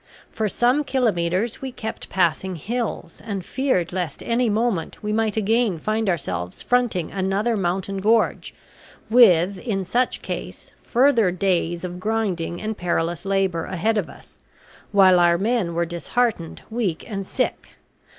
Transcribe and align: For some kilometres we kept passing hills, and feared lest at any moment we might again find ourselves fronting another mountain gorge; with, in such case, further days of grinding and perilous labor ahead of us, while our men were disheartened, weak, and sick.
For 0.31 0.49
some 0.49 0.83
kilometres 0.83 1.61
we 1.61 1.71
kept 1.71 2.09
passing 2.09 2.55
hills, 2.55 3.21
and 3.23 3.45
feared 3.45 3.93
lest 3.93 4.23
at 4.23 4.27
any 4.29 4.49
moment 4.49 5.03
we 5.03 5.13
might 5.13 5.37
again 5.37 5.77
find 5.77 6.09
ourselves 6.09 6.63
fronting 6.63 7.11
another 7.11 7.55
mountain 7.55 7.99
gorge; 7.99 8.51
with, 9.11 9.59
in 9.59 9.85
such 9.85 10.23
case, 10.23 10.71
further 10.81 11.29
days 11.29 11.83
of 11.83 11.99
grinding 11.99 12.59
and 12.59 12.75
perilous 12.75 13.25
labor 13.25 13.65
ahead 13.65 13.99
of 13.99 14.09
us, 14.09 14.37
while 14.91 15.19
our 15.19 15.37
men 15.37 15.75
were 15.75 15.85
disheartened, 15.85 16.63
weak, 16.71 17.07
and 17.07 17.27
sick. 17.27 17.75